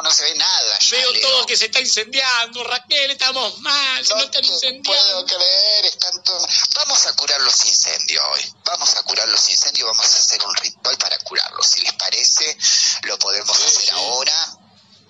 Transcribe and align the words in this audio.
abajo 0.00 0.02
no 0.02 0.12
se 0.12 0.24
ve 0.24 0.34
nada. 0.36 0.78
ya, 0.78 0.96
Veo 0.96 1.10
Leo. 1.12 1.22
todo 1.28 1.46
que 1.46 1.56
se 1.56 1.66
está 1.66 1.80
incendiando, 1.80 2.64
Raquel, 2.64 3.10
estamos 3.10 3.58
mal, 3.60 4.06
No 4.08 4.18
están 4.18 4.44
incendiando. 4.44 4.82
puedo 4.90 5.26
creer, 5.26 5.86
están 5.86 6.22
todo- 6.24 6.46
Vamos 6.76 7.06
a 7.06 7.12
curar 7.14 7.40
los 7.42 7.64
incendios 7.66 8.24
hoy. 8.32 8.52
Vamos 8.64 8.94
a 8.96 9.02
curar 9.02 9.28
los 9.28 9.48
incendios, 9.50 9.86
vamos 9.88 10.06
a 10.14 10.18
hacer 10.18 10.44
un 10.44 10.54
ritual 10.56 10.96
para 10.98 11.18
curarlos. 11.18 11.66
Si 11.66 11.80
les 11.82 11.92
parece, 11.94 12.56
lo 13.02 13.18
podemos 13.18 13.56
Sí, 13.56 13.64
hacer 13.64 13.84
sí. 13.84 13.90
ahora. 13.92 14.56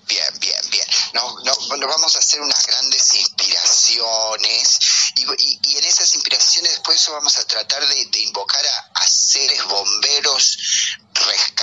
Bien, 0.07 0.39
bien, 0.39 0.69
bien. 0.69 0.85
No, 1.13 1.39
no, 1.45 1.55
bueno, 1.69 1.87
vamos 1.87 2.13
a 2.17 2.19
hacer 2.19 2.41
unas 2.41 2.65
grandes 2.65 3.13
inspiraciones 3.15 4.79
y, 5.15 5.21
y- 5.23 5.59
y 5.63 5.77
en 5.77 5.85
esas 5.85 6.13
inspiraciones 6.15 6.71
después 6.71 7.07
vamos 7.09 7.37
a 7.37 7.45
tratar 7.45 7.87
de, 7.87 8.05
de 8.07 8.19
invocar 8.19 8.65
a, 8.65 8.91
a 8.95 9.07
seres 9.07 9.63
bomberos 9.65 10.57
rescatados 11.13 11.60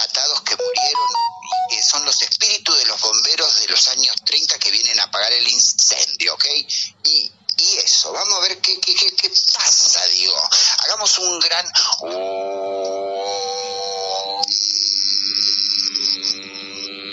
Un 11.16 11.38
gran... 11.40 11.66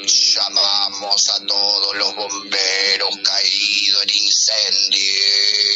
Llamamos 0.05 1.30
a 1.30 1.45
todos 1.45 1.95
los 1.95 2.16
bomberos 2.16 3.18
caídos 3.23 4.04
en 4.04 4.09
incendio. 4.26 5.74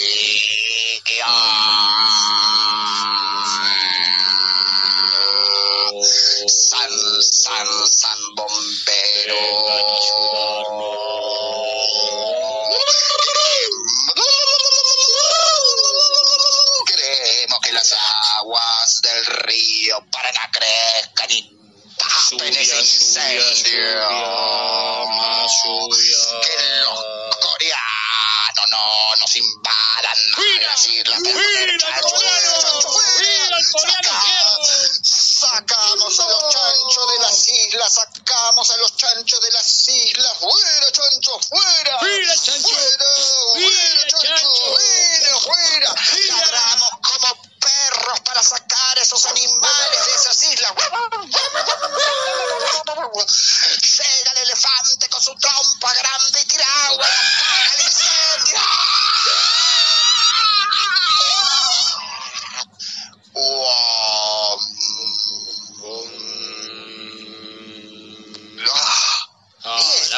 No 28.89 29.15
nos 29.21 29.35
invadan 29.35 30.17
islas. 30.17 30.35
¡Fuera, 30.35 31.77
Chancho, 31.77 32.09
coreano! 32.09 32.81
¡Fuera, 32.81 33.57
el 33.57 33.67
coreano 33.71 34.09
Saca- 34.09 35.19
Sacamos 35.39 36.19
a 36.19 36.25
los 36.27 36.43
chanchos 36.53 37.13
de 37.13 37.19
las 37.19 37.47
islas, 37.49 37.93
sacamos 37.93 38.69
a 38.69 38.77
los 38.77 38.95
chanchos 38.97 39.41
de 39.41 39.51
las 39.51 39.87
islas. 39.89 40.33
¡Fuera, 40.39 40.91
chancho, 40.91 41.39
fuera! 41.47 41.99
¡Fuera, 41.99 42.33
chancho! 42.35 42.67
¡Fuera, 42.67 43.05
¡Fuera, 43.53 43.69
fuera, 43.69 44.07
chancho! 44.07 44.47
fuera! 44.65 45.39
¡Fuera! 45.39 45.95
Ladramos 46.27 46.89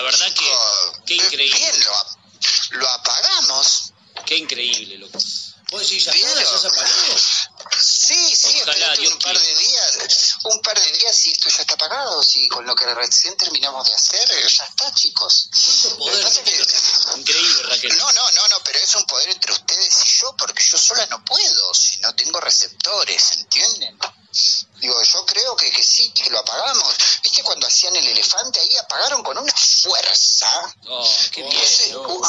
la 0.01 0.09
verdad 0.11 0.33
que, 0.33 0.51
qué 1.05 1.15
increíble. 1.15 1.57
Bien, 1.59 1.83
lo, 1.85 2.79
lo 2.79 2.89
apagamos. 2.89 3.93
qué 4.25 4.37
increíble, 4.37 4.97
loco. 4.97 5.17
¿Vos 5.71 5.81
decís, 5.81 6.03
¿ya. 6.03 6.11
Sí, 7.79 8.35
sí, 8.35 8.61
Ojalá, 8.61 8.93
un 9.07 9.19
par 9.19 9.39
de 9.39 9.55
días, 9.55 10.35
un 10.43 10.61
par 10.61 10.77
de 10.79 10.91
días 10.91 11.25
y 11.27 11.31
esto 11.31 11.49
ya 11.49 11.61
está 11.61 11.73
apagado, 11.75 12.21
sí, 12.23 12.45
con 12.49 12.65
lo 12.65 12.75
que 12.75 12.85
recién 12.93 13.37
terminamos 13.37 13.87
de 13.87 13.93
hacer, 13.93 14.29
eh, 14.33 14.47
ya 14.49 14.65
está, 14.65 14.93
chicos. 14.93 15.47
¿Cuánto 15.51 15.89
Lo 15.89 15.95
que 15.95 16.11
poder 16.11 16.23
pasa 16.23 16.39
es 16.41 16.43
tiene 16.45 16.65
que- 16.65 17.19
Increíble, 17.21 17.63
Raquel. 17.63 17.97
no, 17.97 18.11
no, 18.11 18.31
no, 18.33 18.47
no, 18.49 18.59
pero 18.65 18.79
es 18.79 18.95
un 18.95 19.05
poder 19.05 19.29
entre 19.29 19.53
ustedes 19.53 19.95
y 20.05 20.19
yo, 20.19 20.35
porque 20.35 20.61
yo 20.63 20.77
sola 20.77 21.05
no 21.07 21.23
puedo, 21.23 21.73
si 21.73 21.97
no 22.01 22.13
tengo 22.15 22.41
receptores, 22.41 23.31
¿entienden? 23.37 23.97
Digo, 24.79 25.01
yo 25.03 25.25
creo 25.25 25.55
que, 25.55 25.71
que 25.71 25.83
sí, 25.83 26.11
que 26.11 26.29
lo 26.31 26.39
apagamos. 26.39 26.95
¿Viste 27.23 27.43
cuando 27.43 27.67
hacían 27.67 27.95
el 27.95 28.07
elefante 28.07 28.59
ahí? 28.59 28.77
Apagaron 28.77 29.23
con 29.23 29.37
una 29.37 29.53
fuerza. 29.53 30.75
Oh, 30.87 31.17
qué 31.31 31.43
bien. 31.43 31.61
Ese- 31.61 31.91
¿no? 31.93 32.01
u- 32.01 32.21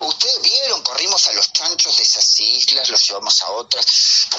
Ustedes 0.00 0.42
vieron, 0.42 0.82
corrimos 0.82 1.24
a 1.28 1.32
los 1.34 1.52
chanchos 1.52 1.96
de 1.96 2.02
esas 2.02 2.40
islas, 2.40 2.88
los 2.88 3.06
llevamos 3.06 3.40
a 3.42 3.50
otras. 3.52 3.86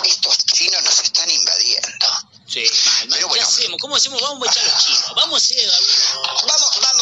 Estos 0.03 0.37
chinos 0.51 0.83
nos 0.83 0.99
están 0.99 1.29
invadiendo. 1.29 2.07
Sí, 2.49 2.63
mal, 2.63 3.09
mal. 3.09 3.09
Pero 3.11 3.27
bueno. 3.27 3.45
¿Qué 3.45 3.47
hacemos? 3.47 3.77
¿Cómo 3.79 3.95
hacemos? 3.95 4.21
Vamos 4.21 4.47
a 4.47 4.51
echar 4.51 4.65
los 4.65 4.77
chinos. 4.83 5.05
Vamos 5.15 5.33
a 5.33 5.45
hacer 5.45 5.69
vamos, 5.69 6.45
vamos, 6.47 6.69
vamos, 6.81 6.98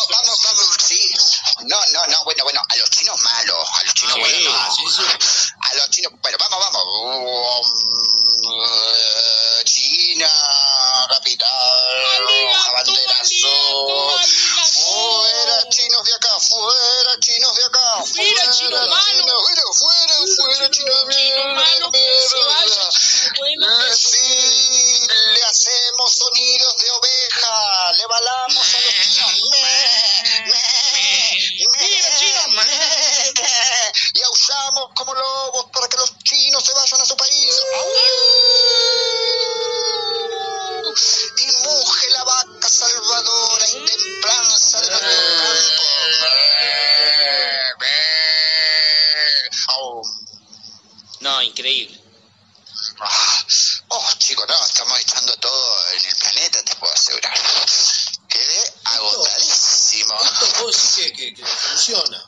que, 60.98 61.14
que, 61.14 61.34
que 61.36 61.46
funciona. 61.46 62.26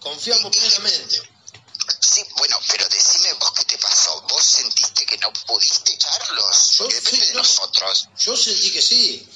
Confiamos 0.00 0.54
plenamente. 0.56 1.22
Sí, 2.00 2.24
bueno, 2.36 2.58
pero 2.68 2.88
decime 2.88 3.32
vos 3.34 3.52
qué 3.52 3.64
te 3.64 3.78
pasó. 3.78 4.20
¿Vos 4.22 4.44
sentiste 4.44 5.06
que 5.06 5.18
no 5.18 5.32
pudiste 5.32 5.92
echarlos? 5.92 6.72
Yo 6.72 6.88
depende 6.88 7.20
sí, 7.20 7.26
de 7.26 7.34
no. 7.34 7.40
nosotros. 7.40 8.08
Yo 8.18 8.36
sentí 8.36 8.70
que 8.70 8.82
sí. 8.82 9.28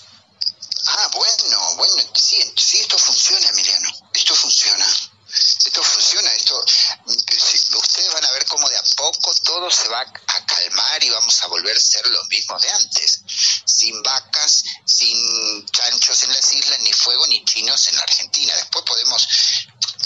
Ah, 0.87 1.11
bueno, 1.15 1.75
bueno, 1.77 2.03
sí, 2.15 2.53
sí, 2.57 2.81
esto 2.81 2.99
funciona, 2.99 3.49
Emiliano. 3.49 3.89
Esto 4.13 4.35
funciona. 4.35 4.87
Esto 5.35 5.83
funciona, 5.83 6.33
esto... 6.35 6.65
Ustedes 7.07 8.13
van 8.13 8.25
a 8.25 8.33
ver 8.33 8.45
cómo 8.47 8.69
de 8.69 8.77
a 8.77 8.83
poco 8.97 9.35
todo 9.43 9.71
se 9.71 9.89
va 9.89 10.01
a 10.01 10.47
calmar 10.47 11.03
y 11.03 11.11
vamos 11.11 11.43
a 11.43 11.47
volver 11.49 11.77
a 11.77 11.81
ser 11.81 12.07
los 12.07 12.29
mismos 12.29 12.63
de 12.63 12.71
antes. 12.71 13.21
Sin 13.65 14.03
vacas, 14.03 14.63
sin 14.85 15.67
chanchos 15.67 16.23
en 16.23 16.33
las 16.33 16.53
islas, 16.53 16.81
ni 16.81 16.93
fuego, 16.93 17.27
ni 17.27 17.45
chinos 17.45 17.89
en 17.89 17.97
la 17.97 18.03
Argentina. 18.03 18.55
Después 18.57 18.85
podemos... 18.85 19.27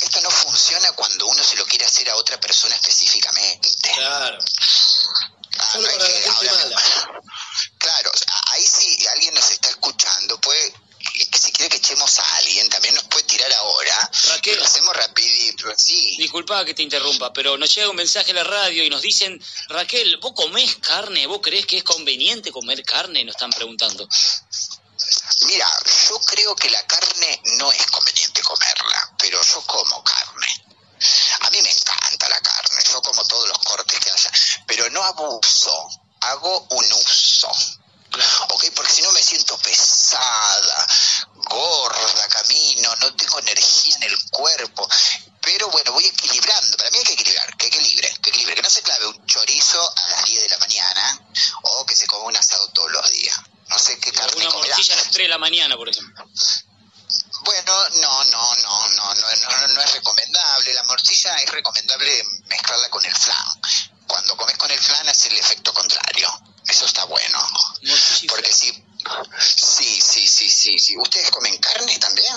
Esto 0.01 0.21
no 0.21 0.31
funciona 0.31 0.93
cuando 0.93 1.27
uno 1.27 1.43
se 1.43 1.57
lo 1.57 1.67
quiere 1.67 1.85
hacer 1.85 2.09
a 2.09 2.17
otra 2.17 2.39
persona 2.39 2.75
específicamente. 2.77 3.69
Claro. 5.51 5.61
Ah, 5.61 5.73
Solo 5.73 5.83
no 5.83 5.89
es 5.91 5.97
para 5.99 6.09
la 6.09 6.15
que 6.15 6.23
gente 6.23 6.49
ahora- 6.49 6.65
mala. 6.65 7.23
Claro, 7.79 8.13
ahí 8.53 8.65
sí 8.65 9.07
alguien 9.13 9.35
nos 9.35 9.51
está 9.51 9.69
escuchando, 9.71 10.41
puede, 10.41 10.73
si 11.35 11.53
quiere 11.53 11.69
que 11.71 11.77
echemos 11.79 12.19
a 12.19 12.37
alguien, 12.37 12.69
también 12.69 12.95
nos 12.95 13.05
puede 13.05 13.25
tirar 13.25 13.53
ahora. 13.55 14.11
Raquel. 14.29 14.57
Lo 14.59 14.65
hacemos 14.65 14.97
rapidito, 14.97 15.67
sí. 15.77 16.17
Disculpa 16.19 16.65
que 16.65 16.75
te 16.75 16.83
interrumpa, 16.83 17.33
pero 17.33 17.57
nos 17.59 17.75
llega 17.75 17.91
un 17.91 17.97
mensaje 17.97 18.31
a 18.31 18.35
la 18.35 18.45
radio 18.45 18.85
y 18.85 18.91
nos 18.91 19.03
dicen, 19.03 19.43
Raquel, 19.69 20.17
¿vos 20.19 20.33
comés 20.35 20.77
carne? 20.77 21.27
¿Vos 21.27 21.41
creés 21.43 21.67
que 21.67 21.79
es 21.79 21.85
conveniente 21.85 22.53
comer 22.53 22.85
carne? 22.85 23.25
Nos 23.25 23.35
están 23.35 23.51
preguntando. 23.51 24.09
Mira, 25.47 25.69
yo 26.09 26.21
creo 26.21 26.55
que 26.57 26.71
la 26.71 26.87
carne 26.87 27.41
no 27.59 27.73
es 27.73 27.87
conveniente 27.87 28.43
comerla, 28.43 29.15
pero 29.19 29.41
yo 29.43 29.61
como 29.63 30.05
carne. 30.05 30.65
A 31.43 31.51
mí 31.51 31.63
me 31.63 31.71
encanta 31.71 32.29
la 32.29 32.41
carne, 32.41 32.83
yo 32.93 33.01
como 33.03 33.25
todos 33.25 33.49
los 33.49 33.59
cortes 33.61 34.01
que 34.01 34.11
haya, 34.11 34.31
pero 34.67 34.91
no 34.91 34.97
abuso, 35.09 35.89
hago 36.21 36.67
un 36.71 36.85
uso. 36.93 37.51
¿Ok? 38.49 38.65
Porque 38.75 38.93
si 38.93 39.03
no 39.03 39.13
me 39.13 39.23
siento 39.23 39.59
pesada, 39.59 40.87
gorda, 41.35 42.29
camino 42.29 42.97
no 42.97 43.15
tengo 43.15 43.39
energía 43.39 43.97
en 43.97 44.03
el 44.05 44.19
cuerpo. 44.31 44.89
Pero 45.41 45.69
bueno, 45.71 45.93
voy 45.93 46.05
equilibrando. 46.07 46.77
Para 46.77 46.91
mí 46.91 46.99
hay 46.99 47.05
que 47.05 47.13
equilibrar, 47.13 47.57
que 47.57 47.67
equilibre, 47.67 48.15
que 48.23 48.31
equilibre. 48.31 48.55
Que 48.57 48.63
no 48.63 48.71
se 48.71 48.83
clave 48.83 49.07
un 49.07 49.27
chorizo 49.27 49.95
a 49.97 50.11
las 50.11 50.25
10 50.25 50.43
de 50.43 50.49
la 50.49 50.59
mañana 50.59 51.21
o 51.63 51.87
que 51.87 51.95
se 51.95 52.07
coma 52.07 52.25
un 52.25 52.37
asado 52.37 52.69
todos 52.69 52.91
los 52.91 53.11
días. 53.11 53.39
No 53.69 53.79
sé 53.79 53.99
qué 54.01 54.13
carne 54.13 54.37
Una 54.37 54.51
comerá. 54.51 54.75
morcilla 54.75 54.95
a 54.95 54.97
las 54.97 55.11
3 55.11 55.25
de 55.25 55.29
la 55.29 55.39
mañana, 55.39 55.77
por 55.77 55.89
ejemplo. 55.89 56.25
Bueno, 57.43 57.89
no, 58.01 58.25
no, 58.25 58.57
no, 58.57 58.89
no, 58.89 59.15
no, 59.15 59.15
no, 59.15 59.69
no 59.69 59.83
es 59.83 59.93
recomendable. 59.93 60.75
La 60.75 60.85
morcilla 60.85 61.37
es 61.37 61.51
recomendable 61.51 62.25
mezclarla 62.47 62.91
con 62.91 63.05
el 63.05 63.15
flan. 63.15 63.61
Cuando 64.07 64.37
comes 64.37 64.57
con 64.57 64.71
el 64.71 64.81
flan 64.81 65.09
hace 65.09 65.29
el 65.29 65.38
efecto 65.49 65.73
contrario. 65.73 66.29
Eso 66.69 66.85
está 66.85 67.05
bueno. 67.07 67.39
Porque 68.29 68.53
sí, 68.53 68.71
sí, 69.57 70.01
sí, 70.03 70.29
sí, 70.29 70.51
sí, 70.51 70.79
sí. 70.79 70.97
¿Ustedes 70.99 71.31
comen 71.31 71.57
carne 71.59 71.99
también? 71.99 72.35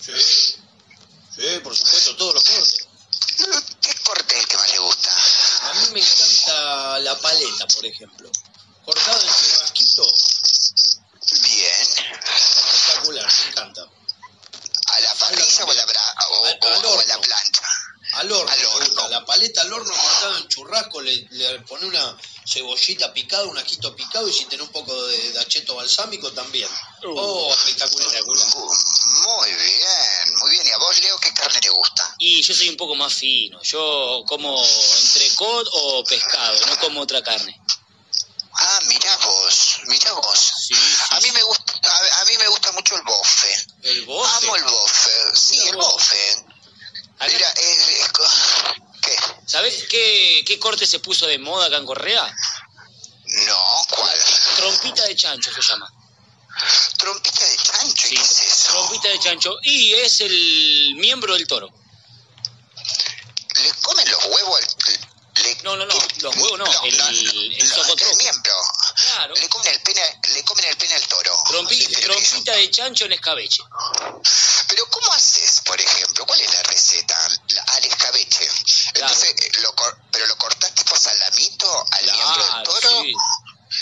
Sí, 0.00 0.12
sí, 1.36 1.60
por 1.62 1.76
supuesto, 1.76 2.16
todos 2.16 2.34
los 2.34 2.44
cortes. 2.44 2.88
¿Qué 3.80 3.94
corte 4.02 4.34
es 4.34 4.40
el 4.42 4.48
que 4.48 4.56
más 4.56 4.68
le 4.70 4.78
gusta? 4.80 5.10
A 5.62 5.74
mí 5.74 5.86
me 5.92 6.00
encanta 6.00 6.98
la 7.00 7.18
paleta, 7.20 7.66
por 7.68 7.86
ejemplo. 7.86 8.30
Cortada 8.84 9.22
en 9.22 9.28
churrasquito, 9.28 10.04
Bien. 11.42 11.88
espectacular, 12.36 13.32
me 13.32 13.48
encanta. 13.50 13.82
¿A 14.86 15.00
la 15.00 15.14
parrilla 15.14 15.64
o 15.64 15.70
a 15.70 15.74
la, 15.74 15.86
bra 15.86 16.14
o, 16.30 16.44
Al- 16.46 16.58
o- 16.60 16.66
al 16.66 16.84
o 16.84 17.00
a 17.00 17.04
la 17.06 17.18
plancha? 17.20 17.62
Al 18.14 18.30
horno, 18.32 18.50
Al 18.52 18.58
me 18.58 18.66
horno. 18.66 18.86
gusta. 18.88 19.08
La 19.08 19.24
paleta 19.24 19.60
al 19.62 19.72
horno 19.72 19.94
cortada 19.94 20.38
en 20.38 20.48
churrasco, 20.48 21.00
le, 21.00 21.16
le 21.30 21.60
pone 21.60 21.86
una 21.86 22.16
cebollita 22.44 23.12
picada, 23.12 23.44
un 23.44 23.58
ajito 23.58 23.94
picado 23.94 24.28
y 24.28 24.32
si 24.32 24.44
tiene 24.46 24.64
un 24.64 24.70
poco 24.70 24.94
de, 25.06 25.32
de 25.32 25.40
acheto 25.40 25.74
balsámico 25.74 26.32
también. 26.32 26.68
Uh, 27.04 27.14
oh, 27.16 27.52
espectacular. 27.52 28.22
Uh, 28.24 28.74
Muy 29.24 29.52
bien, 29.52 30.34
muy 30.40 30.50
bien. 30.50 30.66
¿Y 30.66 30.70
a 30.70 30.78
vos, 30.78 30.98
Leo, 31.00 31.18
qué 31.18 31.32
carne 31.32 31.60
te 31.60 31.70
gusta? 31.70 32.14
Y 32.18 32.42
yo 32.42 32.54
soy 32.54 32.68
un 32.68 32.76
poco 32.76 32.94
más 32.94 33.12
fino. 33.14 33.60
Yo 33.62 34.24
como 34.26 34.62
entrecot 34.64 35.68
o 35.72 36.04
pescado, 36.04 36.66
no 36.66 36.78
como 36.80 37.00
otra 37.02 37.22
carne. 37.22 37.58
Ah, 38.54 38.80
mirá 38.86 39.16
vos, 39.16 39.80
mirá 39.86 40.12
vos. 40.12 40.38
Sí, 40.38 40.74
sí, 40.74 41.04
A 41.10 41.20
mí 41.20 41.30
me 41.32 41.42
gusta, 41.42 41.72
a, 41.82 42.20
a 42.20 42.24
mí 42.26 42.36
me 42.38 42.48
gusta 42.48 42.70
mucho 42.72 42.96
el 42.96 43.02
bofe. 43.02 43.66
El 43.82 44.02
bofe. 44.02 44.36
Amo 44.36 44.56
el 44.56 44.64
bofe. 44.64 45.10
Sí, 45.34 45.58
el 45.68 45.76
bofe. 45.76 46.44
Mira, 47.26 47.48
es, 47.50 47.88
es. 47.88 48.10
¿Sabés 49.52 49.84
qué, 49.90 50.42
qué 50.46 50.58
corte 50.58 50.86
se 50.86 50.98
puso 51.00 51.26
de 51.26 51.38
moda 51.38 51.66
acá 51.66 51.76
en 51.76 51.84
Correa? 51.84 52.24
No, 53.46 53.86
¿cuál? 53.90 54.18
Trompita 54.56 55.04
de 55.04 55.14
chancho 55.14 55.52
se 55.52 55.60
llama. 55.60 55.92
Trompita 56.96 57.44
de 57.44 57.56
chancho, 57.58 58.06
¿y 58.06 58.10
Sí, 58.10 58.14
qué 58.16 58.22
es 58.22 58.40
eso? 58.40 58.72
trompita 58.72 59.08
de 59.08 59.18
chancho. 59.18 59.54
Y 59.62 59.92
es 59.92 60.20
el 60.22 60.94
miembro 60.96 61.34
del 61.34 61.46
toro. 61.46 61.68
¿Le 63.62 63.72
comen 63.82 64.10
los 64.10 64.24
huevos 64.24 64.58
al... 64.58 64.66
Le, 65.42 65.54
No, 65.64 65.76
no, 65.76 65.84
no, 65.84 65.94
los 66.20 66.36
huevos 66.36 66.58
no, 66.58 66.84
el- 66.84 67.52
el 67.58 67.68
socotroco. 67.68 68.16
miembro. 68.16 68.54
Claro. 68.96 69.34
Le 69.34 69.48
comen 69.50 69.68
el 69.74 69.80
pene, 69.82 70.00
le 70.34 70.44
comen 70.44 70.64
el 70.64 70.76
pene 70.78 70.94
al 70.94 71.06
toro. 71.08 71.36
Trompi- 71.44 71.76
Sí, 71.76 71.88
pero 71.94 72.14
¿qué 72.14 72.20
es 72.22 72.28
trompita 72.30 72.52
de 72.56 72.70
chancho 72.70 73.04
en 73.04 73.12
escabeche. 73.12 73.62
Pero 74.68 74.86
¿cómo 74.88 75.12
haces, 75.12 75.60
por 75.64 75.78
ejemplo? 75.80 76.24
¿Cuál 76.26 76.40
es 76.40 76.52
la 76.54 76.62
receta? 76.62 77.28
La- 77.48 77.62
al 77.62 77.84
escabeche. 77.84 78.48
Entonces, 78.94 79.34
eh, 79.38 79.50
lo 79.62 79.74
cor- 79.74 79.98
¿pero 80.10 80.26
lo 80.26 80.36
cortás 80.38 80.74
tipo 80.74 80.96
salamito 80.96 81.86
al 81.90 82.04
miembro 82.04 82.44
del 82.54 82.62
toro? 82.64 82.88
sí. 83.02 83.14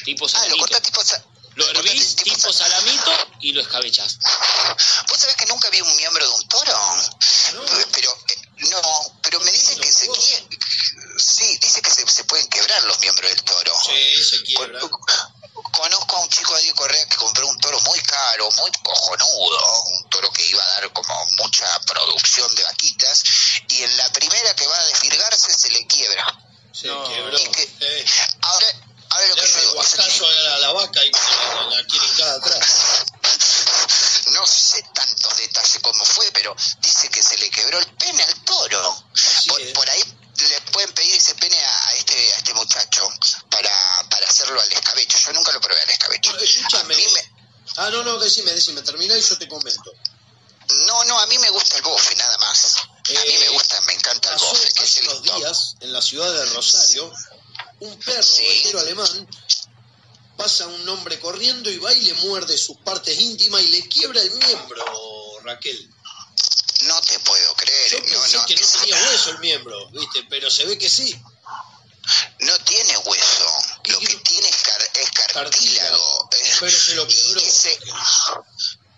Tipo 0.04 0.24
Ah, 0.24 0.28
lo 0.28 0.28
salamito. 0.28 0.58
cortás 0.60 0.82
tipo... 0.82 1.04
sa- 1.04 1.24
Lo 1.56 1.68
hervís 1.68 2.14
tipo 2.16 2.52
sa- 2.52 2.52
salamito 2.52 3.12
y 3.40 3.52
lo 3.52 3.60
escabechás. 3.60 4.18
¿Vos 5.08 5.18
sabés 5.18 5.36
que 5.36 5.46
nunca 5.46 5.68
vi 5.70 5.80
un 5.80 5.96
miembro 5.96 6.24
de 6.26 6.32
un 6.34 6.48
toro? 6.48 6.72
¿No? 7.54 7.62
Pero, 7.92 8.16
eh, 8.28 8.36
no, 8.70 9.18
pero 9.22 9.40
me 9.40 9.50
dicen 9.50 9.78
que 9.80 9.90
se 9.90 10.06
¿Los 10.06 10.16
quie- 10.18 10.46
Sí, 11.18 11.58
dice 11.60 11.82
que 11.82 11.90
se, 11.90 12.06
se 12.08 12.24
pueden 12.24 12.48
quebrar 12.48 12.82
los 12.84 12.98
miembros 13.00 13.28
del 13.30 13.42
toro. 13.42 13.74
Sí, 13.84 14.24
se 14.24 14.36
decime, 48.30 48.52
decime, 48.52 48.82
terminá 48.82 49.16
y 49.18 49.22
yo 49.22 49.36
te 49.38 49.48
comento. 49.48 49.92
no, 50.86 51.04
no, 51.04 51.18
a 51.18 51.26
mí 51.26 51.36
me 51.38 51.50
gusta 51.50 51.76
el 51.76 51.82
bofe, 51.82 52.14
nada 52.16 52.38
más. 52.38 52.76
A 52.76 52.84
mí 53.10 53.16
Eh, 53.16 53.38
me 53.40 53.48
gusta, 53.50 53.80
me 53.82 53.92
encanta 53.94 54.32
el 54.32 54.38
bofe, 54.38 54.72
que 54.72 54.84
es 54.84 54.90
hace 54.90 55.00
el 55.00 55.08
unos 55.08 55.22
días 55.24 55.74
en 55.80 55.92
la 55.92 56.00
ciudad 56.00 56.32
de 56.32 56.44
Rosario, 56.46 57.12
un 57.80 57.98
perro 57.98 58.22
Sí. 58.22 58.72
alemán 58.78 59.28
pasa 60.36 60.66
un 60.66 60.88
hombre 60.88 61.18
corriendo 61.20 61.68
y 61.70 61.76
va 61.78 61.92
y 61.92 62.00
le 62.02 62.14
muerde 62.14 62.56
sus 62.56 62.76
partes 62.78 63.18
íntimas 63.18 63.60
y 63.62 63.68
le 63.68 63.88
quiebra 63.88 64.22
el 64.22 64.30
miembro, 64.30 64.84
Raquel. 65.44 65.90
No 66.82 66.98
te 67.02 67.18
puedo 67.18 67.54
creer. 67.56 67.90
Yo 67.90 67.98
no, 67.98 68.04
pensé 68.22 68.36
no, 68.38 68.46
que 68.46 68.54
no 68.54 68.60
es- 68.62 68.72
tenía 68.72 68.96
hueso 69.10 69.30
el 69.30 69.38
miembro, 69.40 69.90
¿viste? 69.90 70.22
Pero 70.30 70.50
se 70.50 70.64
ve 70.66 70.78
que 70.78 70.88
sí. 70.88 71.20
no 72.40 72.58
tiene 72.60 72.96
hueso. 72.96 73.52
Lo 73.84 73.98
que 74.00 74.14
tiene 74.16 74.48
es, 74.48 74.56
car- 74.62 74.90
es 74.94 75.10
cartílago. 75.32 76.28
Eh, 76.29 76.29
Pero 76.60 76.78
se 76.78 76.94
lo 76.94 77.06
ese- 77.06 77.78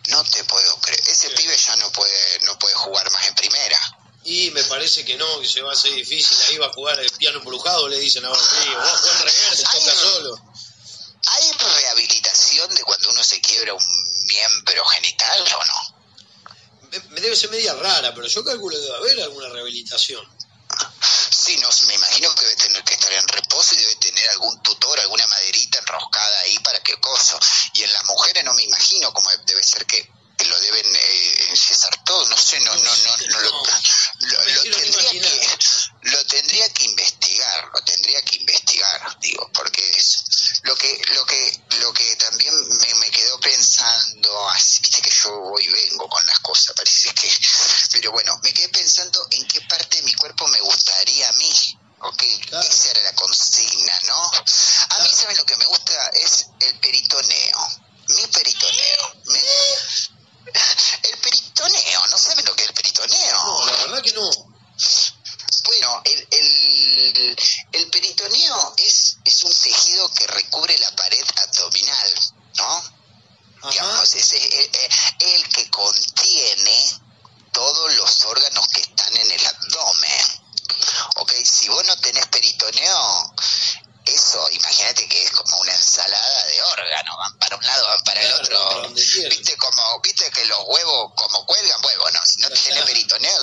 no 0.09 0.25
te 0.25 0.44
puedo 0.44 0.76
creer. 0.81 1.00
Ese 1.09 1.29
Sí. 1.29 1.35
pibe 1.37 1.56
ya 1.56 1.76
no 1.76 1.91
puede, 1.93 2.41
no 2.43 2.59
puede 2.59 2.75
jugar 2.75 3.11
más 3.12 3.26
en 3.29 3.35
primera. 3.35 3.99
Y 4.25 4.50
me 4.50 4.62
parece 4.64 5.05
que 5.05 5.17
no, 5.17 5.41
que 5.41 5.49
se 5.49 5.62
va 5.62 5.70
a 5.70 5.75
hacer 5.75 5.93
difícil. 5.94 6.37
Ahí 6.43 6.59
va 6.59 6.67
a 6.67 6.73
jugar 6.73 6.99
el 7.00 7.11
piano 7.12 7.38
embrujado, 7.38 7.88
le 7.88 7.99
dicen 7.99 8.25
ahora. 8.25 8.41
Sí, 8.41 8.69
vos 8.75 9.00
jugar 9.00 9.19
reverse, 9.25 9.64
Ay, 9.67 9.81
toca 9.81 9.94
solo. 9.97 10.43
¿Hay 11.26 11.53
rehabilitación 11.53 12.75
de 12.75 12.82
cuando 12.82 13.11
uno 13.11 13.23
se 13.25 13.41
quiebra 13.41 13.75
un 13.75 14.25
miembro 14.26 14.85
genital 14.87 15.41
o 15.55 15.64
no? 15.64 16.02
Me, 16.90 16.99
me 17.14 17.21
debe 17.21 17.35
ser 17.37 17.50
media 17.50 17.75
rara, 17.75 18.12
pero 18.14 18.26
yo 18.26 18.45
calculo 18.45 18.76
que 18.76 18.83
debe 18.83 18.97
haber 18.97 19.21
alguna 19.23 19.49
rehabilitación. 19.49 20.25
Sí, 21.44 21.56
no, 21.56 21.68
me 21.88 21.94
imagino 21.94 22.32
que 22.37 22.42
debe 22.42 22.56
tener 22.56 22.84
que 22.84 22.94
estar 22.94 23.12
en 23.12 23.26
reposo 23.28 23.75
y 23.75 23.78
debe 23.78 23.96
tener 23.96 24.28
algún 24.30 24.62
tutor, 24.62 24.99
alguna 25.00 25.26
maderita 25.26 25.78
enroscada 25.80 26.38
ahí 26.40 26.56
para 26.61 26.78
que 26.80 26.94
coso. 27.00 27.38
Y 27.75 27.82
en 27.82 27.92
las 27.92 28.04
mujeres 28.04 28.44
no 28.44 28.54
me 28.54 28.62
imagino 28.62 29.12
cómo 29.12 29.28
debe 29.46 29.62
ser 29.64 29.84
que, 29.87 30.08
lo 30.44 30.58
deben 30.61 30.84
eh, 30.96 31.44
enyesar 31.49 32.02
todo, 32.04 32.26
no 32.26 32.37
sé, 32.37 32.58
no, 32.61 32.75
no, 32.75 32.80
no, 32.82 33.16
no, 33.16 33.26
No, 33.28 33.40
lo- 33.42 33.62
Digamos, 73.82 74.14
es 74.14 74.32
el, 74.32 74.42
el- 74.52 75.32
el 75.34 75.48
que 75.48 75.68
contiene 75.70 77.00
todos 77.52 77.94
los 77.94 78.24
órganos 78.24 78.66
que 78.68 78.80
están 78.80 79.16
en 79.16 79.30
el 79.30 79.46
abdomen. 79.46 80.40
Ok, 81.16 81.32
si 81.44 81.68
vos 81.68 81.84
no 81.84 81.96
tenés 81.98 82.26
peritoneo, 82.28 83.34
eso, 84.04 84.48
imagínate 84.50 85.06
que 85.08 85.22
es 85.22 85.30
como 85.32 85.56
una 85.58 85.72
ensalada 85.72 86.44
de 86.46 86.62
órganos, 86.62 87.16
van 87.18 87.38
para 87.38 87.56
un 87.56 87.66
lado, 87.66 87.86
van 87.88 88.00
para 88.02 88.20
el 88.22 88.28
Claro, 88.48 88.78
otro. 88.80 88.88
Viste 88.94 89.56
como, 89.56 90.00
viste 90.00 90.30
que 90.30 90.44
los 90.46 90.58
huevos 90.66 91.12
como 91.16 91.44
cuelgan 91.46 91.84
huevos, 91.84 92.12
¿no? 92.12 92.20
Si 92.26 92.40
no 92.40 92.48
tenés 92.48 92.62
Claro. 92.68 92.86
peritoneo, 92.86 93.40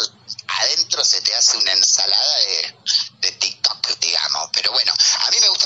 adentro 0.48 1.06
se 1.06 1.22
te 1.22 1.36
hace 1.36 1.58
una 1.58 1.72
ensalada 1.74 2.36
de, 2.40 2.76
de 3.20 3.32
TikTok, 3.34 3.88
digamos. 4.00 4.50
Pero 4.54 4.72
bueno, 4.74 4.94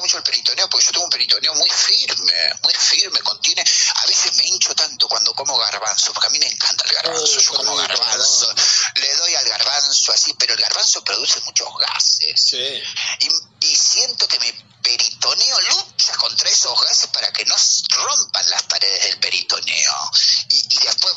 mucho 0.03 0.17
el 0.17 0.23
peritoneo 0.23 0.69
porque 0.69 0.85
yo 0.85 0.91
tengo 0.91 1.05
un 1.05 1.09
peritoneo 1.11 1.53
muy 1.55 1.69
firme, 1.69 2.33
muy 2.61 2.73
firme, 2.73 3.19
contiene, 3.21 3.63
a 3.95 4.05
veces 4.05 4.35
me 4.35 4.45
hincho 4.47 4.75
tanto 4.75 5.07
cuando 5.07 5.33
como 5.33 5.57
garbanzo, 5.57 6.11
porque 6.13 6.27
a 6.27 6.29
mí 6.31 6.39
me 6.39 6.47
encanta 6.47 6.83
el 6.85 6.93
garbanzo, 6.93 7.23
Oh, 7.23 7.39
yo 7.39 7.53
como 7.53 7.75
garbanzo, 7.77 8.47
garbanzo. 8.47 8.55
le 8.95 9.15
doy 9.15 9.35
al 9.35 9.45
garbanzo 9.49 10.11
así, 10.11 10.33
pero 10.37 10.53
el 10.53 10.59
garbanzo 10.59 11.03
produce 11.03 11.39
muchos 11.45 11.67
gases 11.79 12.41
Sí. 12.49 12.83
y, 13.19 13.65
y 13.65 13.75
siento 13.75 14.27
que 14.27 14.39
mi 14.39 14.51
peritoneo 14.83 15.61
lucha 15.61 16.13
contra 16.17 16.49
esos 16.49 16.77
gases 16.83 17.07
para 17.07 17.31
que 17.31 17.45
no 17.45 17.55
rompan 17.89 18.49
las 18.49 18.63
paredes 18.63 19.01
del 19.03 19.19
peritoneo 19.19 20.11
y, 20.49 20.57
y 20.57 20.77
después 20.79 21.13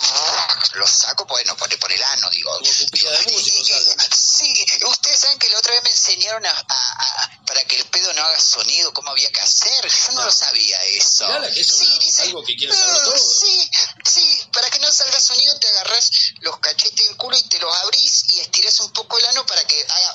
los 0.75 0.88
saco 0.90 1.25
bueno 1.26 1.57
por, 1.57 1.76
por 1.81 1.93
el 1.93 2.02
ano 2.05 2.31
digo 2.31 2.57
de 2.61 2.69
Y- 2.69 3.43
sí 4.14 4.55
ustedes 4.85 5.19
saben 5.21 5.38
que 5.38 5.49
la 5.50 5.59
otra 5.59 5.73
vez 5.73 5.83
me 5.83 5.90
enseñaron 5.90 6.47
a- 6.47 6.55
sonido 15.26 15.59
te 15.59 15.68
agarras 15.68 16.11
los 16.40 16.59
cachetes 16.59 17.06
del 17.09 17.16
culo 17.16 17.37
y 17.37 17.42
te 17.49 17.59
los 17.59 17.75
abrís 17.76 18.25
y 18.28 18.40
estirás 18.40 18.78
un 18.80 18.92
poco 18.92 19.18
el 19.18 19.26
ano 19.26 19.45
para 19.47 19.64
que 19.66 19.85
haga 19.88 20.14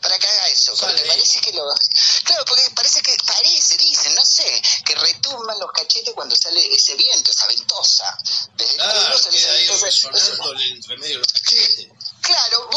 para 0.00 0.16
que 0.16 0.28
haga 0.28 0.46
eso, 0.48 0.74
porque 0.78 1.02
parece 1.02 1.40
que 1.40 1.52
lo... 1.52 1.64
Claro, 2.22 2.44
porque 2.46 2.70
parece 2.70 3.02
que, 3.02 3.16
parece, 3.26 3.76
dicen, 3.78 4.14
no 4.14 4.24
sé, 4.24 4.62
que 4.84 4.94
retumban 4.94 5.58
los 5.58 5.72
cachetes 5.72 6.14
cuando 6.14 6.36
sale 6.36 6.72
ese 6.72 6.94
viento, 6.94 7.32
esa 7.32 7.46
ventosa. 7.48 8.04
Desde 8.56 8.72
el 8.74 8.76
Claro, 8.78 9.02
culo 9.06 9.18
sale 9.18 9.38
esa 9.38 9.52
ventosa. 10.10 10.50
entre 10.70 10.96
medio 10.98 11.16
de 11.16 11.24
los 11.24 11.32